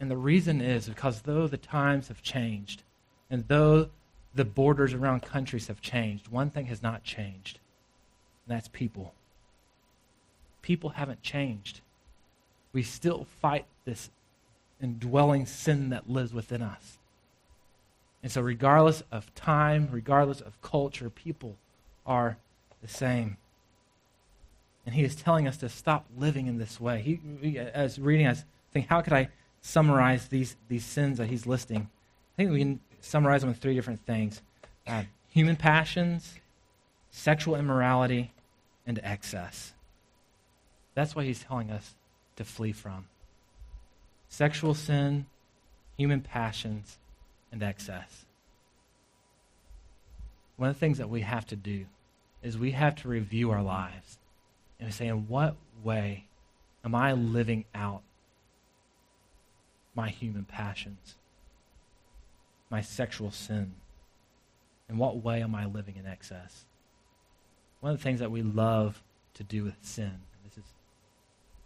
[0.00, 2.82] And the reason is because though the times have changed,
[3.28, 3.90] and though
[4.34, 7.58] the borders around countries have changed, one thing has not changed,
[8.46, 9.14] and that's people.
[10.62, 11.80] People haven't changed.
[12.72, 14.10] We still fight this
[14.80, 16.98] indwelling sin that lives within us.
[18.22, 21.56] And so, regardless of time, regardless of culture, people
[22.06, 22.36] are
[22.82, 23.36] the same.
[24.86, 27.00] And he is telling us to stop living in this way.
[27.00, 29.28] He, as reading, I was thinking, how could I
[29.64, 31.80] summarize these, these sins that he's listing.
[31.80, 34.42] I think we can summarize them in three different things
[34.86, 36.38] uh, human passions,
[37.10, 38.32] sexual immorality,
[38.86, 39.72] and excess.
[40.94, 41.94] That's what he's telling us
[42.36, 43.06] to flee from
[44.28, 45.26] sexual sin,
[45.96, 46.98] human passions,
[47.50, 48.26] and excess.
[50.56, 51.86] One of the things that we have to do
[52.44, 54.18] is we have to review our lives
[54.78, 56.26] and say, in what way
[56.84, 58.02] am I living out
[59.94, 61.16] my human passions,
[62.70, 63.72] my sexual sin?
[64.90, 66.66] In what way am I living in excess?
[67.80, 69.02] One of the things that we love
[69.34, 70.12] to do with sin,
[70.44, 70.70] this is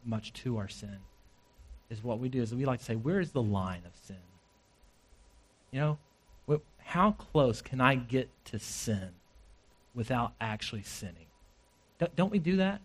[0.04, 0.98] much to our sin,
[1.90, 4.16] is what we do is we like to say, where is the line of sin?
[5.72, 5.98] You know,
[6.78, 9.10] how close can I get to sin
[9.98, 11.26] without actually sinning?
[12.16, 12.80] Don't we do that?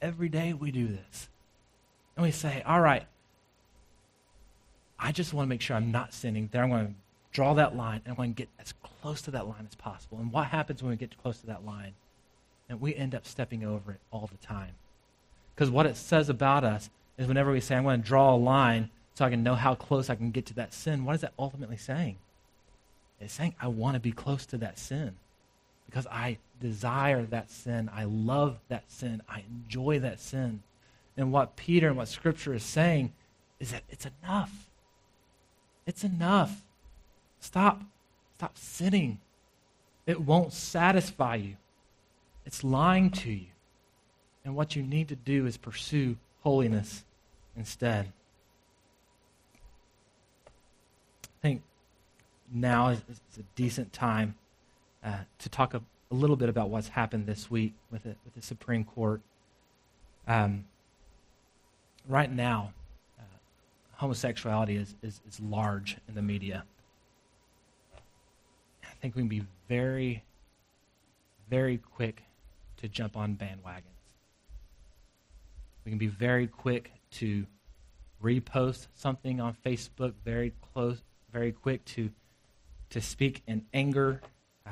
[0.00, 1.28] Every day we do this.
[2.14, 3.06] And we say, all right,
[4.98, 6.50] I just want to make sure I'm not sinning.
[6.52, 6.94] There, I'm going to
[7.32, 10.18] draw that line, and I'm going to get as close to that line as possible.
[10.18, 11.94] And what happens when we get close to that line?
[12.68, 14.72] And we end up stepping over it all the time.
[15.54, 18.36] Because what it says about us is whenever we say, I'm going to draw a
[18.36, 21.22] line so I can know how close I can get to that sin, what is
[21.22, 22.18] that ultimately saying?
[23.20, 25.16] It's saying, I want to be close to that sin
[25.86, 27.90] because I desire that sin.
[27.94, 29.22] I love that sin.
[29.28, 30.62] I enjoy that sin.
[31.16, 33.12] And what Peter and what Scripture is saying
[33.58, 34.68] is that it's enough.
[35.86, 36.62] It's enough.
[37.40, 37.82] Stop.
[38.36, 39.18] Stop sinning.
[40.06, 41.56] It won't satisfy you.
[42.44, 43.46] It's lying to you.
[44.44, 47.04] And what you need to do is pursue holiness
[47.56, 48.12] instead.
[51.24, 51.62] I think
[52.52, 53.00] now is,
[53.38, 54.34] a decent time
[55.04, 58.34] uh, to talk a, a, little bit about what's happened this week with, it, with
[58.34, 59.20] the Supreme Court.
[60.26, 60.64] Um,
[62.08, 62.72] right now,
[63.96, 66.64] homosexuality is, is, is large in the media.
[68.84, 70.22] I think we can be very,
[71.50, 72.22] very quick
[72.78, 73.82] to jump on bandwagons.
[75.84, 77.46] We can be very quick to
[78.22, 82.10] repost something on Facebook, very close, very quick to
[82.90, 84.20] to speak in anger.
[84.66, 84.70] Uh,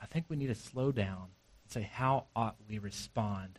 [0.00, 1.28] I think we need to slow down
[1.64, 3.58] and say, how ought we respond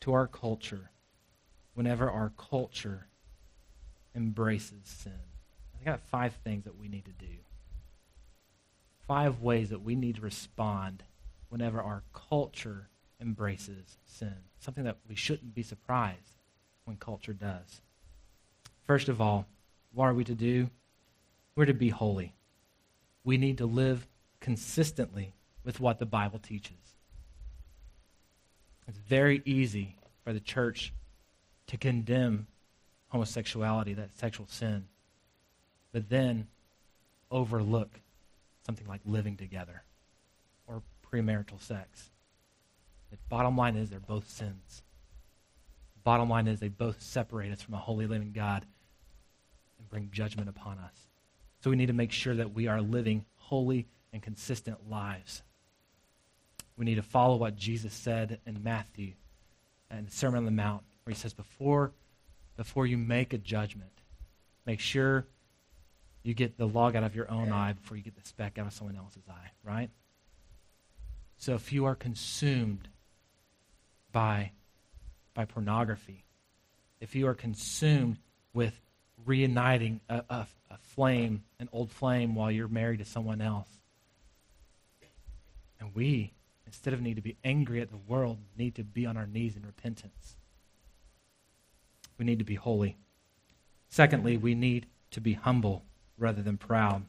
[0.00, 0.90] to our culture
[1.74, 3.06] whenever our culture
[4.14, 5.12] embraces sin?
[5.80, 7.32] I got five things that we need to do.
[9.06, 11.04] Five ways that we need to respond
[11.48, 12.88] whenever our culture
[13.20, 14.34] embraces sin.
[14.58, 16.40] Something that we shouldn't be surprised
[16.84, 17.82] when culture does.
[18.84, 19.46] First of all,
[19.92, 20.70] what are we to do?
[21.54, 22.34] We're to be holy.
[23.24, 24.06] We need to live
[24.40, 26.76] consistently with what the Bible teaches.
[28.86, 30.92] It's very easy for the church
[31.66, 32.46] to condemn
[33.08, 34.86] homosexuality, that sexual sin,
[35.92, 36.46] but then
[37.30, 38.00] overlook
[38.64, 39.82] something like living together
[40.66, 42.10] or premarital sex.
[43.10, 44.82] The bottom line is they're both sins.
[45.94, 48.66] The bottom line is they both separate us from a holy living God
[49.86, 51.08] and bring judgment upon us.
[51.60, 55.42] So we need to make sure that we are living holy and consistent lives.
[56.76, 59.12] We need to follow what Jesus said in Matthew
[59.90, 61.92] and the Sermon on the Mount, where he says, before,
[62.56, 63.90] before you make a judgment,
[64.66, 65.26] make sure
[66.22, 68.66] you get the log out of your own eye before you get the speck out
[68.66, 69.90] of someone else's eye, right?
[71.38, 72.88] So if you are consumed
[74.12, 74.50] by,
[75.34, 76.24] by pornography,
[77.00, 78.18] if you are consumed
[78.52, 78.80] with
[79.24, 83.68] reuniting a, a, a flame, an old flame, while you're married to someone else,
[85.80, 86.32] and we,
[86.66, 89.56] instead of need to be angry at the world, need to be on our knees
[89.56, 90.36] in repentance.
[92.18, 92.96] We need to be holy.
[93.88, 95.84] Secondly, we need to be humble
[96.18, 97.04] rather than proud.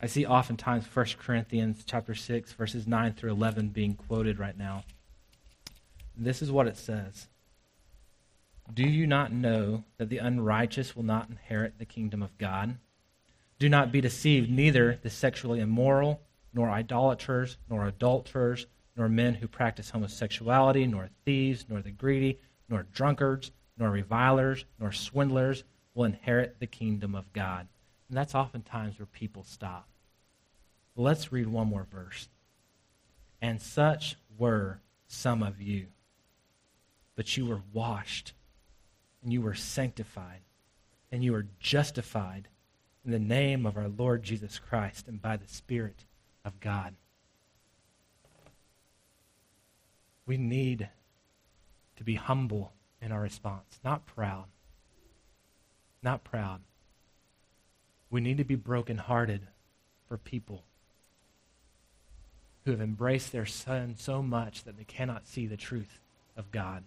[0.00, 4.84] I see oftentimes 1 Corinthians chapter 6 verses 9 through 11 being quoted right now.
[6.16, 7.26] This is what it says.
[8.72, 12.76] Do you not know that the unrighteous will not inherit the kingdom of God?
[13.58, 16.20] Do not be deceived, neither the sexually immoral,
[16.52, 22.84] nor idolaters, nor adulterers, nor men who practice homosexuality, nor thieves, nor the greedy, nor
[22.92, 27.66] drunkards, nor revilers, nor swindlers will inherit the kingdom of God.
[28.08, 29.88] And that's oftentimes where people stop.
[30.96, 32.28] Let's read one more verse.
[33.40, 35.86] And such were some of you.
[37.14, 38.32] But you were washed,
[39.22, 40.40] and you were sanctified,
[41.10, 42.48] and you were justified
[43.04, 46.04] in the name of our Lord Jesus Christ and by the Spirit
[46.44, 46.94] of God.
[50.26, 50.88] We need
[51.96, 54.44] to be humble in our response, not proud.
[56.02, 56.60] Not proud.
[58.10, 59.46] We need to be brokenhearted
[60.06, 60.64] for people
[62.64, 65.98] who have embraced their sin so much that they cannot see the truth
[66.36, 66.84] of God.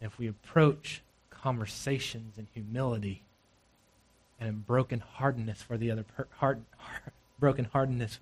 [0.00, 3.22] If we approach conversations in humility
[4.40, 6.60] and in broken hardness for the other per- heart,
[7.38, 8.18] broken hardness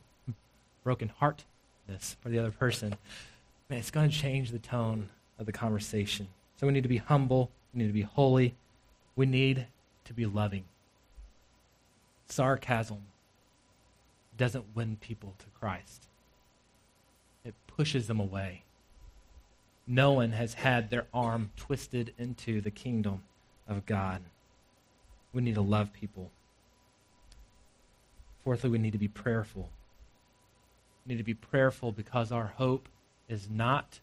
[0.87, 2.95] broken heartness for the other person,
[3.69, 6.29] man, it's going to change the tone of the conversation.
[6.61, 8.55] So we need to be humble, we need to be holy,
[9.17, 9.67] we need
[10.05, 10.63] to be loving.
[12.29, 13.03] Sarcasm
[14.37, 16.07] doesn't win people to Christ,
[17.45, 18.63] it pushes them away.
[19.87, 23.23] No one has had their arm twisted into the kingdom
[23.69, 24.23] of God.
[25.33, 26.31] We need to love people.
[28.43, 29.71] Fourthly, we need to be prayerful.
[31.05, 32.89] We need to be prayerful because our hope
[33.29, 34.01] is not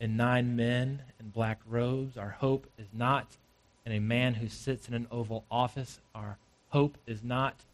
[0.00, 2.16] in nine men in black robes.
[2.16, 3.36] Our hope is not
[3.84, 6.00] in a man who sits in an Oval Office.
[6.14, 7.64] Our hope is not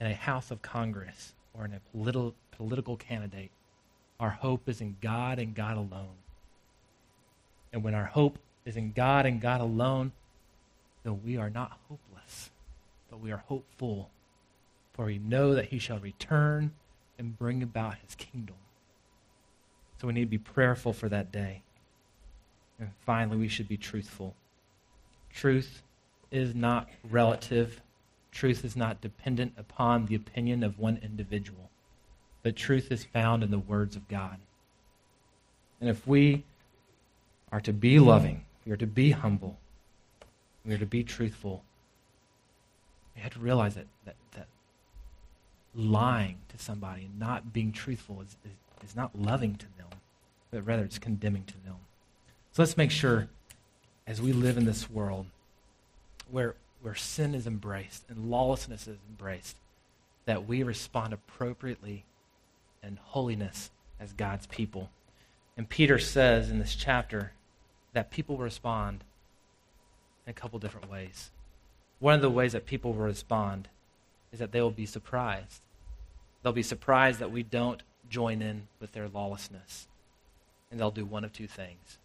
[0.00, 3.50] in a House of Congress or in a political, political candidate.
[4.20, 6.21] Our hope is in God and God alone.
[7.72, 10.12] And when our hope is in God and God alone,
[11.04, 12.50] then we are not hopeless,
[13.10, 14.10] but we are hopeful.
[14.92, 16.72] For we know that he shall return
[17.18, 18.56] and bring about his kingdom.
[20.00, 21.62] So we need to be prayerful for that day.
[22.78, 24.34] And finally, we should be truthful.
[25.30, 25.82] Truth
[26.30, 27.80] is not relative,
[28.32, 31.70] truth is not dependent upon the opinion of one individual,
[32.42, 34.38] but truth is found in the words of God.
[35.80, 36.44] And if we
[37.52, 39.58] are to be loving, we are to be humble,
[40.64, 41.62] we are to be truthful,
[43.14, 44.46] we have to realize that, that, that
[45.74, 49.88] lying to somebody and not being truthful is, is, is not loving to them,
[50.50, 51.76] but rather it's condemning to them.
[52.52, 53.28] So let's make sure
[54.06, 55.26] as we live in this world
[56.30, 59.56] where, where sin is embraced and lawlessness is embraced,
[60.24, 62.04] that we respond appropriately
[62.82, 64.90] in holiness as God's people.
[65.56, 67.32] And Peter says in this chapter
[67.92, 69.04] that people respond
[70.26, 71.30] in a couple different ways.
[71.98, 73.68] One of the ways that people will respond
[74.32, 75.60] is that they will be surprised.
[76.42, 79.86] They'll be surprised that we don't join in with their lawlessness.
[80.70, 81.98] And they'll do one of two things.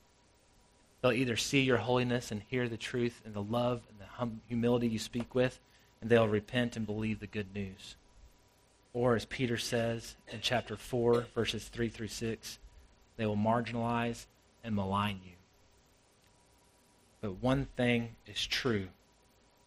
[1.02, 4.42] They'll either see your holiness and hear the truth and the love and the hum-
[4.48, 5.60] humility you speak with,
[6.02, 7.96] and they'll repent and believe the good news.
[8.94, 12.60] Or, as Peter says in chapter 4, verses 3 through 6,
[13.16, 14.26] they will marginalize
[14.64, 15.37] and malign you.
[17.22, 18.88] But one thing is true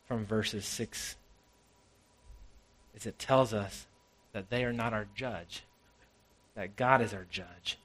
[0.07, 1.17] from verses 6
[2.95, 3.87] is it tells us
[4.33, 5.65] that they are not our judge,
[6.55, 7.79] that God is our judge.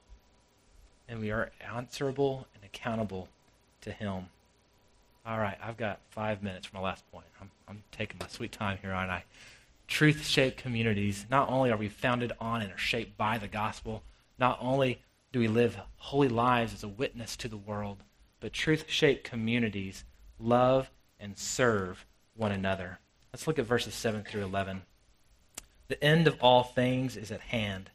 [1.08, 3.28] And we are answerable and accountable
[3.82, 4.26] to Him.
[5.24, 7.26] All right, I've got five minutes for my last point.
[7.40, 9.24] I'm, I'm taking my sweet time here, aren't I?
[9.88, 14.02] Truth shaped communities, not only are we founded on and are shaped by the gospel,
[14.38, 15.00] not only
[15.32, 17.98] do we live holy lives as a witness to the world,
[18.40, 20.04] but truth shaped communities
[20.38, 22.98] love and serve one another.
[23.32, 24.82] Let's look at verses 7 through 11.
[25.88, 27.90] The end of all things is at hand.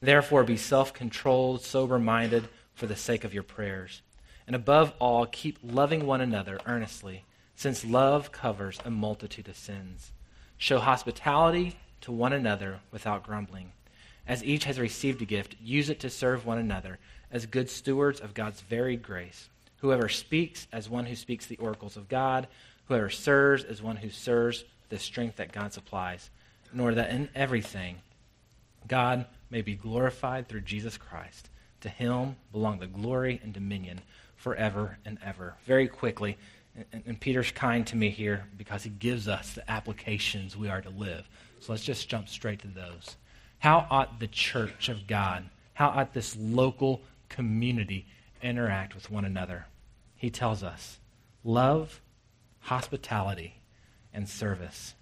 [0.00, 4.02] Therefore, be self controlled, sober minded for the sake of your prayers.
[4.46, 7.24] And above all, keep loving one another earnestly,
[7.54, 10.12] since love covers a multitude of sins.
[10.58, 13.72] Show hospitality to one another without grumbling.
[14.26, 16.98] As each has received a gift, use it to serve one another
[17.30, 19.48] as good stewards of God's varied grace.
[19.84, 22.46] Whoever speaks as one who speaks the oracles of God,
[22.86, 26.30] whoever serves as one who serves the strength that God supplies,
[26.72, 27.98] in order that in everything
[28.88, 31.50] God may be glorified through Jesus Christ.
[31.82, 34.00] To him belong the glory and dominion
[34.36, 35.56] forever and ever.
[35.66, 36.38] Very quickly,
[36.90, 40.80] and, and, Peter's kind to me here because he gives us the applications we are
[40.80, 41.28] to live.
[41.60, 43.16] So let's just jump straight to those.
[43.58, 48.06] How ought the church of God, how ought this local community
[48.40, 49.66] interact with one another?
[50.24, 51.00] He tells us
[51.44, 52.00] love,
[52.60, 53.56] hospitality,
[54.10, 54.94] and service.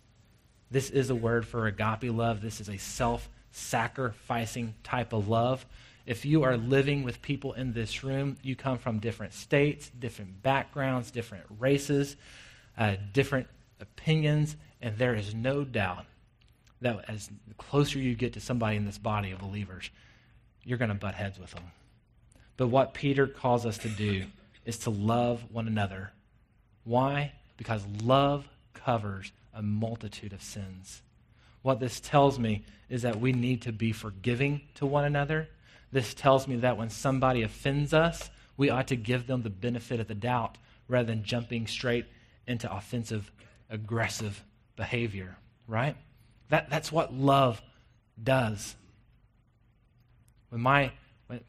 [0.69, 2.41] This is a word for agape love.
[2.41, 5.65] This is a self sacrificing type of love.
[6.07, 10.43] If you are living with people in this room, you come from different states, different
[10.43, 12.17] backgrounds, different races,
[12.77, 13.47] uh, different
[13.79, 16.05] opinions, and there is no doubt
[16.81, 19.89] that as closer you get to somebody in this body of believers,
[20.65, 21.71] you're going to butt heads with them.
[22.57, 24.25] But what Peter calls us to do
[24.65, 26.13] is to love one another.
[26.85, 27.33] Why?
[27.57, 31.03] Because love covers a multitude of sins.
[31.63, 35.49] What this tells me is that we need to be forgiving to one another
[35.93, 40.01] this tells me that when somebody offends us, we ought to give them the benefit
[40.01, 40.57] of the doubt
[40.89, 42.07] rather than jumping straight
[42.47, 43.31] into offensive,
[43.69, 44.43] aggressive
[44.75, 45.37] behavior,
[45.69, 45.97] right?
[46.49, 47.63] That, that's what love
[48.23, 48.75] does.
[50.49, 50.93] When my,
[51.27, 51.41] when,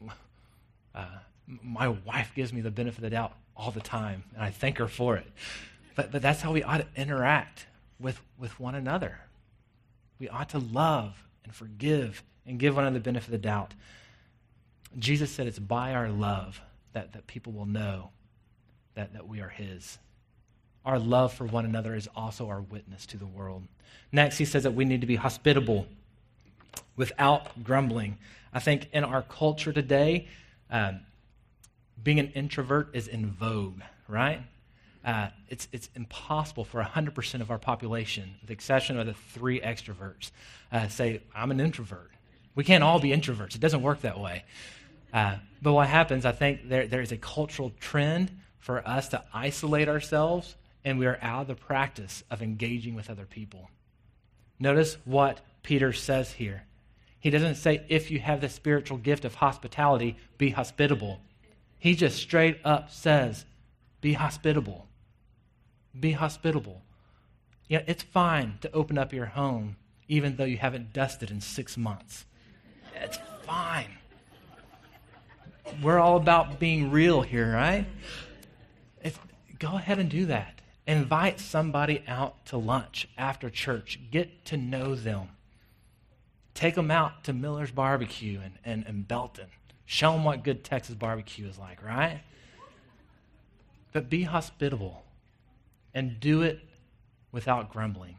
[0.94, 1.06] uh,
[1.46, 4.78] my wife gives me the benefit of the doubt all the time, and I thank
[4.78, 5.26] her for it.
[5.94, 7.66] But, but that's how we ought to interact
[8.00, 9.18] with, with one another.
[10.18, 13.74] We ought to love and forgive and give one another the benefit of the doubt.
[14.98, 16.60] Jesus said it's by our love
[16.92, 18.10] that, that people will know
[18.94, 19.98] that, that we are His.
[20.84, 23.64] Our love for one another is also our witness to the world.
[24.12, 25.86] Next, he says that we need to be hospitable
[26.96, 28.18] without grumbling.
[28.52, 30.28] I think in our culture today,
[30.70, 31.00] um,
[32.02, 34.40] being an introvert is in vogue, right?
[35.04, 39.60] Uh, it's, it's impossible for 100% of our population, with the exception of the three
[39.60, 40.30] extroverts,
[40.72, 42.10] uh, say, I'm an introvert.
[42.54, 43.54] We can't all be introverts.
[43.54, 44.44] It doesn't work that way.
[45.12, 49.22] Uh, but what happens, I think there, there is a cultural trend for us to
[49.32, 53.68] isolate ourselves, and we are out of the practice of engaging with other people.
[54.58, 56.64] Notice what Peter says here.
[57.20, 61.20] He doesn't say, if you have the spiritual gift of hospitality, be hospitable.
[61.84, 63.44] He just straight up says,
[64.00, 64.88] be hospitable.
[65.98, 66.82] Be hospitable.
[67.68, 69.76] It's fine to open up your home
[70.08, 72.26] even though you haven't dusted in six months.
[72.94, 73.98] It's fine
[75.82, 77.86] we're all about being real here, right?
[79.02, 79.18] If,
[79.58, 80.60] go ahead and do that.
[80.86, 83.98] Invite somebody out to lunch after church.
[84.10, 85.28] Get to know them.
[86.52, 89.46] Take them out to Miller's Barbecue and, and, and Belton.
[89.86, 92.20] Show them what good Texas barbecue is like, right?
[93.92, 95.04] But be hospitable
[95.92, 96.60] and do it
[97.32, 98.16] without grumbling.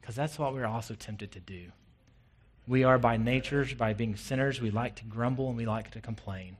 [0.00, 1.72] Because that's what we're also tempted to do.
[2.66, 6.00] We are by nature, by being sinners, we like to grumble and we like to
[6.00, 6.56] complain.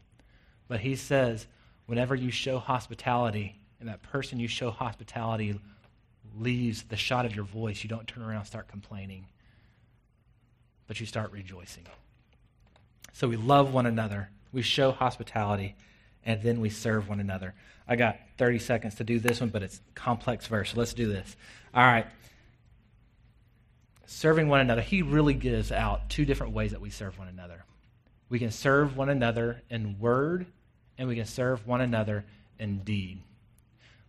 [0.68, 1.46] But he says,
[1.86, 5.58] whenever you show hospitality and that person you show hospitality
[6.38, 9.26] leaves the shot of your voice, you don't turn around and start complaining,
[10.86, 11.86] but you start rejoicing.
[13.12, 15.76] So we love one another, we show hospitality,
[16.24, 17.54] and then we serve one another.
[17.86, 20.70] I got 30 seconds to do this one, but it's complex verse.
[20.70, 21.36] So let's do this.
[21.74, 22.06] All right.
[24.06, 24.82] Serving one another.
[24.82, 27.64] He really gives out two different ways that we serve one another.
[28.28, 30.46] We can serve one another in word,
[30.96, 32.24] and we can serve one another
[32.58, 33.20] in deed.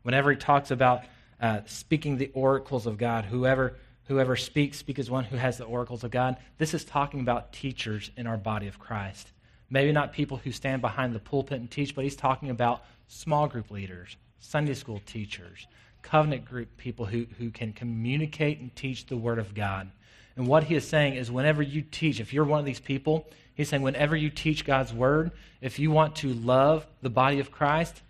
[0.04, 1.04] Whenever he talks about
[1.42, 3.76] uh, speaking the oracles of God, whoever
[4.06, 6.38] whoever speaks, speak as one who has the oracles of God.
[6.58, 9.32] This is talking about teachers in our body of Christ.
[9.70, 13.48] Maybe not people who stand behind the pulpit and teach, but he's talking about small
[13.48, 15.68] group leaders, Sunday school teachers,
[16.02, 19.90] covenant group people who, who can communicate and teach the Word of God.
[20.36, 23.28] And what he is saying is, whenever you teach, if you're one of these people,
[23.56, 25.32] he's saying, whenever you teach God's Word,
[25.62, 28.02] if you want to love the body of Christ,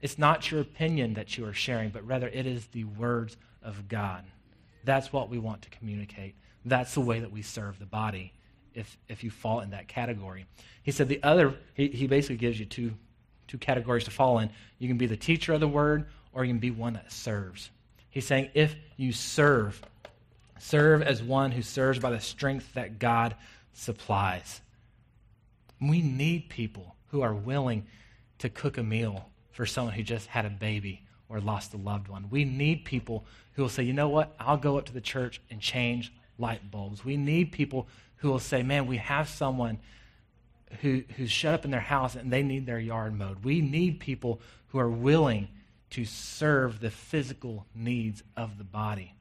[0.00, 3.88] it's not your opinion that you are sharing, but rather it is the words of
[3.88, 4.24] God.
[4.84, 6.34] That's what we want to communicate.
[6.64, 8.32] That's the way that we serve the body
[8.74, 10.46] if, if you fall in that category.
[10.82, 12.92] He said the other, he, he basically gives you two,
[13.48, 14.50] two categories to fall in.
[14.78, 17.70] You can be the teacher of the word, or you can be one that serves.
[18.10, 19.80] He's saying if you serve,
[20.58, 23.34] serve as one who serves by the strength that God
[23.72, 24.60] supplies.
[25.80, 27.86] We need people who are willing
[28.38, 32.08] to cook a meal for someone who just had a baby or lost a loved
[32.08, 32.28] one.
[32.30, 35.40] We need people who will say, you know what, I'll go up to the church
[35.50, 37.04] and change light bulbs.
[37.04, 39.78] We need people who will say, man, we have someone
[40.80, 43.44] who, who's shut up in their house and they need their yard mowed.
[43.44, 45.48] We need people who are willing
[45.90, 49.14] to serve the physical needs of the body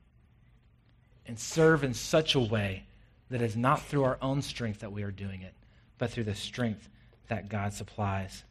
[1.26, 2.84] and serve in such a way
[3.30, 5.54] that is not through our own strength that we are doing it,
[5.97, 6.89] but through the strength
[7.28, 8.43] that God supplies.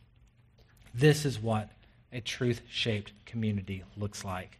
[0.94, 1.70] This is what
[2.12, 4.58] a truth shaped community looks like.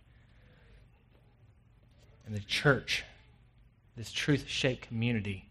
[2.27, 3.05] And the church,
[3.97, 5.49] this truth shaped community,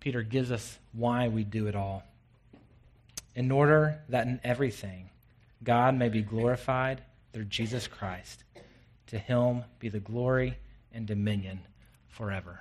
[0.00, 2.02] Peter gives us why we do it all.
[3.34, 5.10] In order that in everything
[5.62, 8.44] God may be glorified through Jesus Christ,
[9.08, 10.56] to him be the glory
[10.92, 11.60] and dominion
[12.08, 12.60] forever.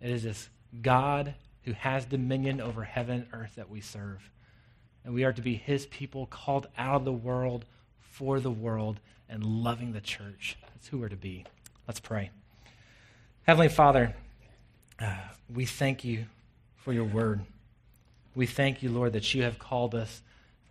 [0.00, 0.48] It is this
[0.82, 4.30] God who has dominion over heaven and earth that we serve
[5.04, 7.64] and we are to be his people called out of the world
[8.00, 10.56] for the world and loving the church.
[10.74, 11.44] That's who we're to be.
[11.86, 12.30] Let's pray.
[13.46, 14.14] Heavenly Father,
[15.00, 15.16] uh,
[15.52, 16.26] we thank you
[16.76, 17.40] for your word.
[18.34, 20.22] We thank you, Lord, that you have called us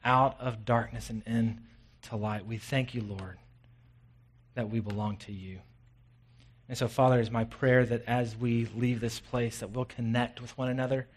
[0.04, 2.46] out of darkness and into light.
[2.46, 3.38] We thank you, Lord,
[4.56, 5.60] that we belong to you.
[6.70, 10.42] And so, Father, is my prayer that as we leave this place, that we'll connect
[10.42, 11.08] with one another,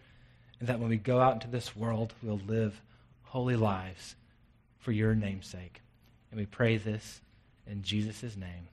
[0.58, 2.80] and that when we go out into this world, we'll live
[3.30, 4.16] holy lives
[4.78, 5.82] for your name's sake.
[6.32, 7.20] And we pray this
[7.64, 8.66] in Jesus' name.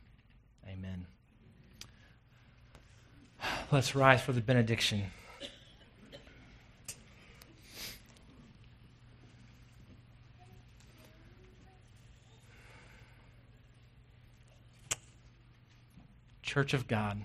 [0.67, 1.05] Amen.
[3.71, 5.03] Let's rise for the benediction.
[16.41, 17.21] Church of God,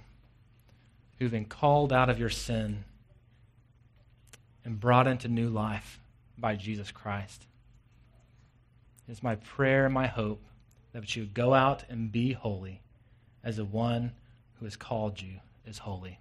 [1.18, 2.84] who've been called out of your sin
[4.66, 6.01] and brought into new life
[6.38, 7.46] by Jesus Christ.
[9.08, 10.42] It's my prayer and my hope
[10.92, 12.82] that you would go out and be holy
[13.42, 14.12] as the one
[14.54, 16.18] who has called you is holy.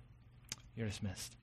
[0.75, 1.35] You're dismissed.